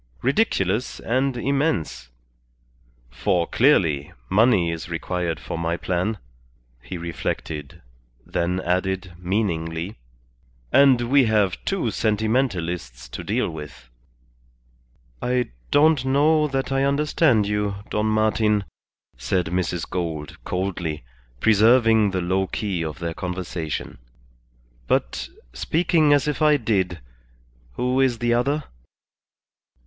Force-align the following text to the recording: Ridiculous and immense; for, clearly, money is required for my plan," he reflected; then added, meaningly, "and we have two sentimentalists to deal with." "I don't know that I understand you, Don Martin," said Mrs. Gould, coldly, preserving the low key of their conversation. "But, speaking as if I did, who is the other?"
Ridiculous 0.23 0.99
and 0.99 1.37
immense; 1.37 2.09
for, 3.11 3.45
clearly, 3.45 4.11
money 4.29 4.71
is 4.71 4.89
required 4.89 5.39
for 5.39 5.59
my 5.59 5.77
plan," 5.77 6.17
he 6.81 6.97
reflected; 6.97 7.83
then 8.25 8.59
added, 8.61 9.13
meaningly, 9.19 9.97
"and 10.71 11.01
we 11.01 11.25
have 11.25 11.63
two 11.65 11.91
sentimentalists 11.91 13.07
to 13.09 13.23
deal 13.23 13.47
with." 13.47 13.91
"I 15.21 15.51
don't 15.69 16.03
know 16.03 16.47
that 16.47 16.71
I 16.71 16.83
understand 16.83 17.45
you, 17.47 17.75
Don 17.91 18.07
Martin," 18.07 18.63
said 19.19 19.45
Mrs. 19.51 19.87
Gould, 19.87 20.43
coldly, 20.43 21.03
preserving 21.39 22.09
the 22.09 22.21
low 22.21 22.47
key 22.47 22.83
of 22.83 22.97
their 22.97 23.13
conversation. 23.13 23.99
"But, 24.87 25.29
speaking 25.53 26.11
as 26.11 26.27
if 26.27 26.41
I 26.41 26.57
did, 26.57 27.01
who 27.73 27.99
is 28.01 28.17
the 28.17 28.33
other?" 28.33 28.63